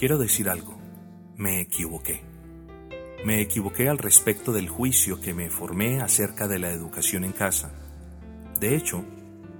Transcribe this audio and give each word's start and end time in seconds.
Quiero 0.00 0.16
decir 0.16 0.48
algo. 0.48 0.78
Me 1.36 1.60
equivoqué. 1.60 2.22
Me 3.22 3.42
equivoqué 3.42 3.90
al 3.90 3.98
respecto 3.98 4.50
del 4.50 4.66
juicio 4.66 5.20
que 5.20 5.34
me 5.34 5.50
formé 5.50 6.00
acerca 6.00 6.48
de 6.48 6.58
la 6.58 6.70
educación 6.70 7.22
en 7.22 7.32
casa. 7.32 7.70
De 8.58 8.76
hecho, 8.76 9.04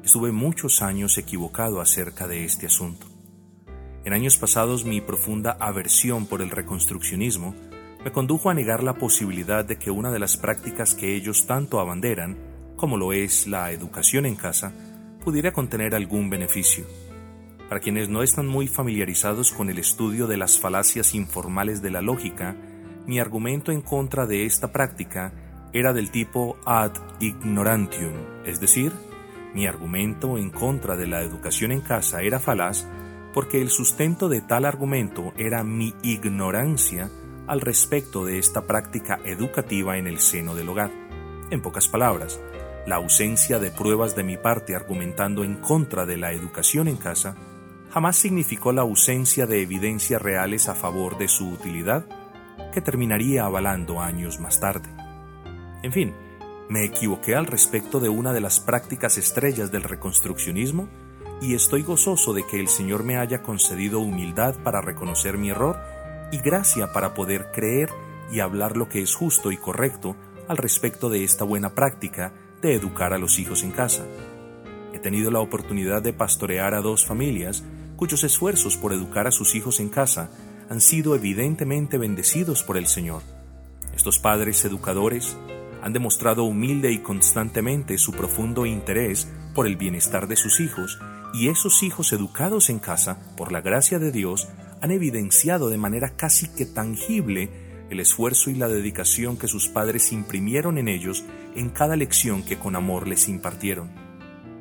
estuve 0.02 0.32
muchos 0.32 0.80
años 0.80 1.18
equivocado 1.18 1.82
acerca 1.82 2.26
de 2.26 2.46
este 2.46 2.64
asunto. 2.64 3.06
En 4.06 4.14
años 4.14 4.38
pasados 4.38 4.86
mi 4.86 5.02
profunda 5.02 5.58
aversión 5.60 6.24
por 6.24 6.40
el 6.40 6.48
reconstruccionismo 6.48 7.54
me 8.02 8.10
condujo 8.10 8.48
a 8.48 8.54
negar 8.54 8.82
la 8.82 8.94
posibilidad 8.94 9.62
de 9.62 9.76
que 9.76 9.90
una 9.90 10.10
de 10.10 10.20
las 10.20 10.38
prácticas 10.38 10.94
que 10.94 11.16
ellos 11.16 11.44
tanto 11.46 11.80
abanderan, 11.80 12.38
como 12.76 12.96
lo 12.96 13.12
es 13.12 13.46
la 13.46 13.72
educación 13.72 14.24
en 14.24 14.36
casa, 14.36 14.72
pudiera 15.22 15.52
contener 15.52 15.94
algún 15.94 16.30
beneficio. 16.30 16.86
Para 17.70 17.80
quienes 17.80 18.08
no 18.08 18.24
están 18.24 18.48
muy 18.48 18.66
familiarizados 18.66 19.52
con 19.52 19.70
el 19.70 19.78
estudio 19.78 20.26
de 20.26 20.36
las 20.36 20.58
falacias 20.58 21.14
informales 21.14 21.80
de 21.80 21.92
la 21.92 22.02
lógica, 22.02 22.56
mi 23.06 23.20
argumento 23.20 23.70
en 23.70 23.80
contra 23.80 24.26
de 24.26 24.44
esta 24.44 24.72
práctica 24.72 25.32
era 25.72 25.92
del 25.92 26.10
tipo 26.10 26.56
ad 26.66 26.90
ignorantium, 27.20 28.12
es 28.44 28.58
decir, 28.58 28.92
mi 29.54 29.68
argumento 29.68 30.36
en 30.36 30.50
contra 30.50 30.96
de 30.96 31.06
la 31.06 31.22
educación 31.22 31.70
en 31.70 31.80
casa 31.80 32.22
era 32.22 32.40
falaz 32.40 32.88
porque 33.32 33.62
el 33.62 33.70
sustento 33.70 34.28
de 34.28 34.40
tal 34.40 34.64
argumento 34.64 35.32
era 35.36 35.62
mi 35.62 35.94
ignorancia 36.02 37.08
al 37.46 37.60
respecto 37.60 38.24
de 38.24 38.40
esta 38.40 38.66
práctica 38.66 39.20
educativa 39.24 39.96
en 39.96 40.08
el 40.08 40.18
seno 40.18 40.56
del 40.56 40.70
hogar. 40.70 40.90
En 41.52 41.62
pocas 41.62 41.86
palabras, 41.86 42.40
la 42.84 42.96
ausencia 42.96 43.60
de 43.60 43.70
pruebas 43.70 44.16
de 44.16 44.24
mi 44.24 44.36
parte 44.36 44.74
argumentando 44.74 45.44
en 45.44 45.54
contra 45.54 46.04
de 46.04 46.16
la 46.16 46.32
educación 46.32 46.88
en 46.88 46.96
casa 46.96 47.36
jamás 47.90 48.16
significó 48.16 48.72
la 48.72 48.82
ausencia 48.82 49.46
de 49.46 49.62
evidencias 49.62 50.22
reales 50.22 50.68
a 50.68 50.74
favor 50.74 51.18
de 51.18 51.28
su 51.28 51.48
utilidad 51.48 52.06
que 52.72 52.80
terminaría 52.80 53.44
avalando 53.44 54.00
años 54.00 54.38
más 54.38 54.60
tarde. 54.60 54.88
En 55.82 55.92
fin, 55.92 56.14
me 56.68 56.84
equivoqué 56.84 57.34
al 57.34 57.46
respecto 57.46 57.98
de 57.98 58.08
una 58.08 58.32
de 58.32 58.40
las 58.40 58.60
prácticas 58.60 59.18
estrellas 59.18 59.72
del 59.72 59.82
reconstruccionismo 59.82 60.88
y 61.42 61.54
estoy 61.54 61.82
gozoso 61.82 62.32
de 62.32 62.46
que 62.46 62.60
el 62.60 62.68
Señor 62.68 63.02
me 63.02 63.16
haya 63.16 63.42
concedido 63.42 63.98
humildad 63.98 64.54
para 64.62 64.80
reconocer 64.80 65.36
mi 65.36 65.50
error 65.50 65.78
y 66.30 66.38
gracia 66.38 66.92
para 66.92 67.14
poder 67.14 67.50
creer 67.52 67.90
y 68.30 68.38
hablar 68.38 68.76
lo 68.76 68.88
que 68.88 69.02
es 69.02 69.14
justo 69.14 69.50
y 69.50 69.56
correcto 69.56 70.14
al 70.46 70.58
respecto 70.58 71.10
de 71.10 71.24
esta 71.24 71.44
buena 71.44 71.74
práctica 71.74 72.32
de 72.62 72.74
educar 72.74 73.12
a 73.12 73.18
los 73.18 73.38
hijos 73.40 73.64
en 73.64 73.72
casa. 73.72 74.04
He 74.92 74.98
tenido 74.98 75.30
la 75.30 75.40
oportunidad 75.40 76.02
de 76.02 76.12
pastorear 76.12 76.74
a 76.74 76.82
dos 76.82 77.04
familias 77.04 77.64
cuyos 78.00 78.24
esfuerzos 78.24 78.78
por 78.78 78.94
educar 78.94 79.26
a 79.26 79.30
sus 79.30 79.54
hijos 79.54 79.78
en 79.78 79.90
casa 79.90 80.30
han 80.70 80.80
sido 80.80 81.14
evidentemente 81.14 81.98
bendecidos 81.98 82.62
por 82.62 82.78
el 82.78 82.86
Señor. 82.86 83.20
Estos 83.94 84.18
padres 84.18 84.64
educadores 84.64 85.36
han 85.82 85.92
demostrado 85.92 86.44
humilde 86.44 86.92
y 86.92 87.00
constantemente 87.00 87.98
su 87.98 88.12
profundo 88.12 88.64
interés 88.64 89.30
por 89.54 89.66
el 89.66 89.76
bienestar 89.76 90.28
de 90.28 90.36
sus 90.36 90.60
hijos 90.60 90.98
y 91.34 91.48
esos 91.48 91.82
hijos 91.82 92.14
educados 92.14 92.70
en 92.70 92.78
casa, 92.78 93.18
por 93.36 93.52
la 93.52 93.60
gracia 93.60 93.98
de 93.98 94.12
Dios, 94.12 94.48
han 94.80 94.92
evidenciado 94.92 95.68
de 95.68 95.76
manera 95.76 96.16
casi 96.16 96.48
que 96.48 96.64
tangible 96.64 97.50
el 97.90 98.00
esfuerzo 98.00 98.48
y 98.48 98.54
la 98.54 98.68
dedicación 98.68 99.36
que 99.36 99.46
sus 99.46 99.68
padres 99.68 100.10
imprimieron 100.10 100.78
en 100.78 100.88
ellos 100.88 101.22
en 101.54 101.68
cada 101.68 101.96
lección 101.96 102.44
que 102.44 102.58
con 102.58 102.76
amor 102.76 103.06
les 103.06 103.28
impartieron. 103.28 103.90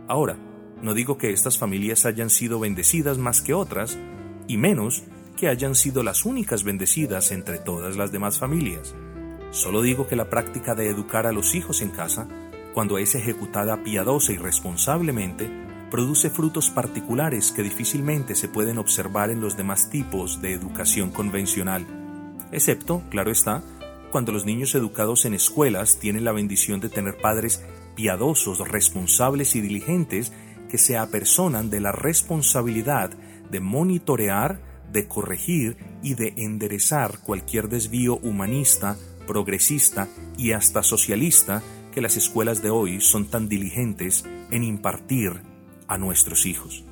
Ahora, 0.10 0.38
no 0.81 0.94
digo 0.94 1.17
que 1.17 1.31
estas 1.31 1.58
familias 1.58 2.05
hayan 2.05 2.30
sido 2.30 2.59
bendecidas 2.59 3.17
más 3.17 3.41
que 3.41 3.53
otras, 3.53 3.97
y 4.48 4.58
menos 4.58 5.04
que 5.37 5.48
hayan 5.48 5.76
sido 5.76 6.04
las 6.04 6.26
únicas 6.26 6.64
bendecidas 6.64 7.31
entre 7.31 7.59
todas 7.59 7.95
las 7.95 8.11
demás 8.11 8.39
familias. 8.39 8.95
Solo 9.52 9.81
digo 9.81 10.08
que 10.08 10.15
la 10.15 10.30
práctica 10.30 10.76
de 10.76 10.89
educar 10.89 11.26
a 11.26 11.31
los 11.31 11.55
hijos 11.55 11.81
en 11.81 11.89
casa, 11.89 12.27
cuando 12.73 12.98
es 12.98 13.15
ejecutada 13.15 13.83
piadosa 13.83 14.33
y 14.33 14.37
responsablemente, 14.37 15.49
produce 15.89 16.30
frutos 16.30 16.70
particulares 16.70 17.52
que 17.52 17.64
difícilmente 17.64 18.36
se 18.36 18.48
pueden 18.48 18.77
observar 18.77 19.31
en 19.31 19.42
los 19.42 19.58
demás 19.58 19.89
tipos 19.89 20.42
de 20.42 20.54
educación 20.54 21.09
convencional, 21.11 21.86
excepto, 22.52 23.02
claro 23.09 23.31
está, 23.31 23.64
cuando 24.11 24.31
los 24.31 24.45
niños 24.45 24.73
educados 24.75 25.25
en 25.25 25.33
escuelas 25.33 25.99
tienen 25.99 26.25
la 26.25 26.31
bendición 26.31 26.80
de 26.80 26.89
tener 26.89 27.17
padres 27.17 27.64
piadosos, 27.95 28.59
responsables 28.67 29.55
y 29.55 29.61
diligentes 29.61 30.31
que 30.69 30.77
se 30.77 30.97
apersonan 30.97 31.69
de 31.69 31.81
la 31.81 31.91
responsabilidad 31.91 33.11
de 33.49 33.59
monitorear, 33.59 34.61
de 34.91 35.07
corregir 35.07 35.77
y 36.02 36.13
de 36.13 36.33
enderezar 36.37 37.19
cualquier 37.19 37.67
desvío 37.67 38.17
humanista, 38.17 38.97
progresista 39.27 40.07
y 40.37 40.53
hasta 40.53 40.83
socialista 40.83 41.61
que 41.91 42.02
las 42.02 42.17
escuelas 42.17 42.61
de 42.61 42.69
hoy 42.69 43.02
son 43.02 43.25
tan 43.25 43.49
diligentes 43.49 44.25
en 44.52 44.63
impartir 44.63 45.41
a 45.87 45.97
nuestros 45.97 46.45
hijos. 46.45 46.83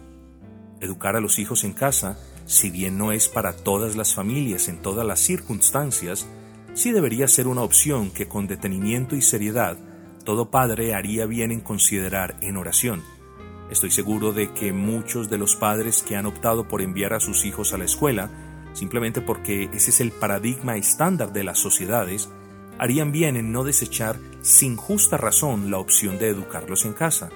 Educar 0.79 1.15
a 1.15 1.21
los 1.21 1.39
hijos 1.39 1.63
en 1.63 1.73
casa, 1.73 2.19
si 2.45 2.69
bien 2.69 2.97
no 2.97 3.11
es 3.11 3.27
para 3.27 3.55
todas 3.55 3.95
las 3.95 4.13
familias 4.13 4.67
en 4.67 4.81
todas 4.81 5.05
las 5.05 5.19
circunstancias, 5.19 6.27
sí 6.73 6.91
debería 6.91 7.27
ser 7.27 7.47
una 7.47 7.61
opción 7.61 8.11
que 8.11 8.27
con 8.27 8.47
detenimiento 8.47 9.15
y 9.15 9.21
seriedad 9.21 9.77
todo 10.23 10.51
padre 10.51 10.93
haría 10.93 11.25
bien 11.25 11.51
en 11.51 11.61
considerar 11.61 12.35
en 12.41 12.57
oración. 12.57 13.01
Estoy 13.69 13.91
seguro 13.91 14.31
de 14.31 14.53
que 14.53 14.71
muchos 14.71 15.29
de 15.29 15.37
los 15.37 15.55
padres 15.55 16.01
que 16.01 16.15
han 16.15 16.25
optado 16.25 16.67
por 16.67 16.81
enviar 16.81 17.13
a 17.13 17.19
sus 17.19 17.43
hijos 17.45 17.73
a 17.73 17.77
la 17.77 17.83
escuela, 17.83 18.29
simplemente 18.73 19.19
porque 19.19 19.69
ese 19.73 19.89
es 19.89 19.99
el 19.99 20.11
paradigma 20.11 20.77
estándar 20.77 21.33
de 21.33 21.43
las 21.43 21.59
sociedades, 21.59 22.29
harían 22.77 23.11
bien 23.11 23.35
en 23.35 23.51
no 23.51 23.63
desechar 23.63 24.17
sin 24.41 24.77
justa 24.77 25.17
razón 25.17 25.69
la 25.69 25.79
opción 25.79 26.17
de 26.17 26.29
educarlos 26.29 26.85
en 26.85 26.93
casa. 26.93 27.29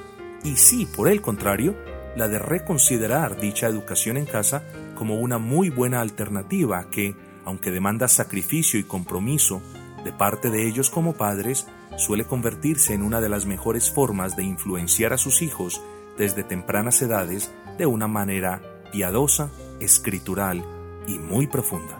Y 0.44 0.56
sí, 0.56 0.88
por 0.96 1.10
el 1.10 1.22
contrario, 1.22 1.76
la 2.16 2.30
de 2.30 2.40
reconsiderar 2.40 3.40
dicha 3.40 3.68
educación 3.68 4.16
en 4.18 4.26
casa 4.26 4.64
como 4.96 5.16
una 5.20 5.38
muy 5.38 5.70
buena 5.70 6.00
alternativa 6.00 6.90
que, 6.90 7.16
aunque 7.44 7.72
demanda 7.72 8.08
sacrificio 8.08 8.80
y 8.80 8.84
compromiso 8.84 9.62
de 10.06 10.14
parte 10.14 10.50
de 10.50 10.66
ellos 10.66 10.90
como 10.90 11.14
padres, 11.14 11.68
suele 11.98 12.24
convertirse 12.24 12.94
en 12.94 13.04
una 13.04 13.20
de 13.20 13.30
las 13.30 13.46
mejores 13.46 13.92
formas 13.92 14.36
de 14.36 14.44
influenciar 14.44 15.14
a 15.14 15.18
sus 15.18 15.42
hijos 15.42 15.82
desde 16.18 16.44
tempranas 16.44 17.02
edades 17.02 17.52
de 17.78 17.86
una 17.86 18.08
manera 18.08 18.62
piadosa, 18.92 19.50
escritural 19.80 20.64
y 21.08 21.18
muy 21.18 21.48
profunda. 21.48 21.98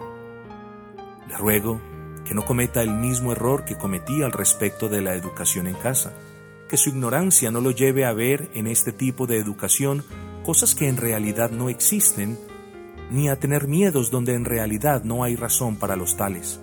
Le 1.28 1.36
ruego 1.36 1.80
que 2.24 2.34
no 2.34 2.44
cometa 2.44 2.82
el 2.82 2.90
mismo 2.90 3.32
error 3.32 3.64
que 3.64 3.76
cometí 3.76 4.22
al 4.22 4.32
respecto 4.32 4.88
de 4.88 5.00
la 5.00 5.14
educación 5.14 5.66
en 5.66 5.74
casa 5.74 6.12
que 6.72 6.78
su 6.78 6.88
ignorancia 6.88 7.50
no 7.50 7.60
lo 7.60 7.70
lleve 7.70 8.06
a 8.06 8.14
ver 8.14 8.48
en 8.54 8.66
este 8.66 8.92
tipo 8.92 9.26
de 9.26 9.36
educación 9.36 10.02
cosas 10.42 10.74
que 10.74 10.88
en 10.88 10.96
realidad 10.96 11.50
no 11.50 11.68
existen, 11.68 12.38
ni 13.10 13.28
a 13.28 13.38
tener 13.38 13.68
miedos 13.68 14.10
donde 14.10 14.32
en 14.32 14.46
realidad 14.46 15.04
no 15.04 15.22
hay 15.22 15.36
razón 15.36 15.76
para 15.76 15.96
los 15.96 16.16
tales. 16.16 16.60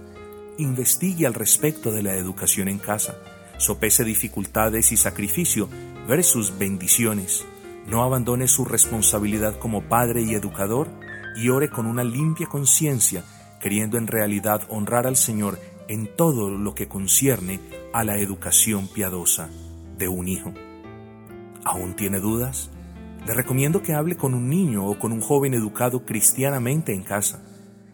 Investigue 0.58 1.28
al 1.28 1.36
respecto 1.36 1.92
de 1.92 2.02
la 2.02 2.16
educación 2.16 2.70
en 2.70 2.80
casa, 2.80 3.20
sopese 3.60 4.04
dificultades 4.04 4.92
y 4.92 4.98
sacrificio 4.98 5.70
versus 6.08 6.58
bendiciones. 6.58 7.46
No 7.88 8.04
abandone 8.04 8.48
su 8.48 8.66
responsabilidad 8.66 9.60
como 9.60 9.84
padre 9.84 10.24
y 10.24 10.34
educador 10.34 10.88
y 11.36 11.50
ore 11.50 11.70
con 11.70 11.86
una 11.86 12.04
limpia 12.04 12.48
conciencia, 12.48 13.24
queriendo 13.62 13.98
en 13.98 14.08
realidad 14.08 14.64
honrar 14.70 15.06
al 15.06 15.18
Señor 15.18 15.60
en 15.88 16.16
todo 16.16 16.50
lo 16.50 16.74
que 16.74 16.88
concierne 16.88 17.60
a 17.94 18.04
la 18.04 18.18
educación 18.18 18.88
piadosa 18.88 19.50
de 19.98 20.08
un 20.08 20.28
hijo. 20.28 20.54
¿Aún 21.66 21.96
tiene 21.96 22.20
dudas? 22.20 22.70
Le 23.26 23.34
recomiendo 23.34 23.82
que 23.82 23.94
hable 23.94 24.16
con 24.16 24.34
un 24.34 24.50
niño 24.50 24.86
o 24.86 24.98
con 24.98 25.12
un 25.12 25.22
joven 25.22 25.54
educado 25.54 26.06
cristianamente 26.06 26.94
en 26.94 27.04
casa. 27.04 27.44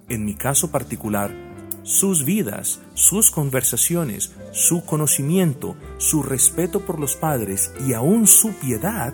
En 0.08 0.24
mi 0.24 0.36
caso 0.36 0.72
particular, 0.72 1.45
sus 1.86 2.26
vidas, 2.26 2.82
sus 2.96 3.30
conversaciones, 3.30 4.36
su 4.52 4.84
conocimiento, 4.84 5.76
su 5.98 6.24
respeto 6.24 6.80
por 6.80 7.00
los 7.00 7.16
padres 7.16 7.72
y 7.88 7.94
aún 7.94 8.26
su 8.26 8.54
piedad 8.54 9.14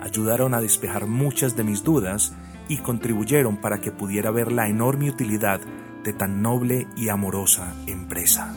ayudaron 0.00 0.54
a 0.54 0.62
despejar 0.62 1.06
muchas 1.06 1.54
de 1.54 1.64
mis 1.64 1.84
dudas 1.84 2.32
y 2.66 2.78
contribuyeron 2.78 3.58
para 3.58 3.82
que 3.82 3.92
pudiera 3.92 4.30
ver 4.30 4.50
la 4.52 4.68
enorme 4.68 5.10
utilidad 5.10 5.60
de 6.02 6.14
tan 6.14 6.40
noble 6.40 6.88
y 6.96 7.10
amorosa 7.10 7.74
empresa. 7.86 8.54